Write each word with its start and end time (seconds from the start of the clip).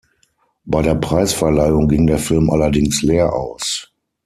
Bei 0.65 0.81
der 0.81 0.95
Preisverleihung 0.95 1.87
ging 1.87 2.07
der 2.07 2.17
Film 2.17 2.49
allerdings 2.49 3.03
leer 3.03 3.31
aus. 3.33 3.91